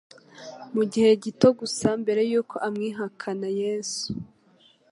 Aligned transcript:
Mu 0.75 0.83
gihe 0.91 1.09
gito 1.23 1.47
gusa 1.59 1.87
mbere 2.01 2.21
y'uko 2.31 2.55
amwihakana 2.67 3.47
Yesu 3.61 4.09